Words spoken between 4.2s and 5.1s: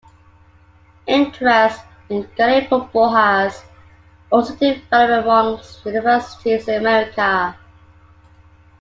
also developed